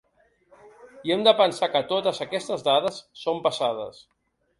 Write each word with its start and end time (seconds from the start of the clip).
I 1.09 1.11
hem 1.15 1.25
de 1.27 1.33
pensar 1.41 1.69
que 1.75 1.81
totes 1.91 2.21
aquestes 2.25 2.65
dades 2.69 2.97
són 3.25 3.43
passades. 3.49 4.01